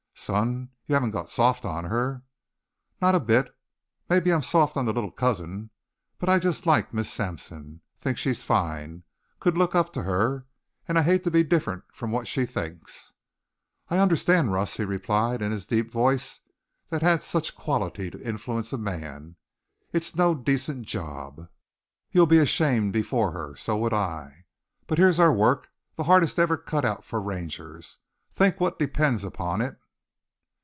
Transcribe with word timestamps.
"Son, 0.13 0.69
you 0.85 0.93
haven't 0.93 1.09
got 1.09 1.31
soft 1.31 1.65
on 1.65 1.85
her?" 1.85 2.21
"Not 3.01 3.15
a 3.15 3.19
bit. 3.19 3.49
Maybe 4.07 4.31
I'm 4.31 4.43
soft 4.43 4.77
on 4.77 4.85
the 4.85 4.93
little 4.93 5.09
cousin. 5.09 5.71
But 6.19 6.29
I 6.29 6.37
just 6.37 6.67
like 6.67 6.93
Miss 6.93 7.11
Sampson 7.11 7.81
think 7.99 8.19
she's 8.19 8.43
fine 8.43 9.01
could 9.39 9.57
look 9.57 9.73
up 9.73 9.91
to 9.93 10.03
her. 10.03 10.45
And 10.87 10.99
I 10.99 11.01
hate 11.01 11.23
to 11.23 11.31
be 11.31 11.43
different 11.43 11.85
from 11.91 12.11
what 12.11 12.27
she 12.27 12.45
thinks." 12.45 13.13
"I 13.89 13.97
understand, 13.97 14.53
Russ," 14.53 14.77
he 14.77 14.85
replied 14.85 15.41
in 15.41 15.51
his 15.51 15.65
deep 15.65 15.89
voice 15.89 16.41
that 16.89 17.01
had 17.01 17.23
such 17.23 17.55
quality 17.55 18.11
to 18.11 18.21
influence 18.21 18.71
a 18.71 18.77
man. 18.77 19.37
"It's 19.91 20.15
no 20.15 20.35
decent 20.35 20.85
job. 20.85 21.49
You'll 22.11 22.27
be 22.27 22.37
ashamed 22.37 22.93
before 22.93 23.31
her. 23.31 23.55
So 23.55 23.75
would 23.77 23.93
I. 23.93 24.45
But 24.85 24.99
here's 24.99 25.19
our 25.19 25.33
work, 25.33 25.69
the 25.95 26.03
hardest 26.03 26.37
ever 26.37 26.57
cut 26.57 26.85
out 26.85 27.03
for 27.03 27.19
Rangers. 27.19 27.97
Think 28.31 28.59
what 28.59 28.77
depends 28.77 29.23
upon 29.23 29.61
it. 29.61 29.77